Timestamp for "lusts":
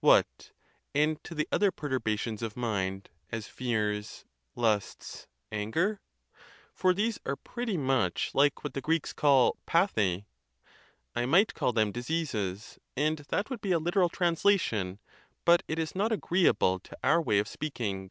4.56-5.28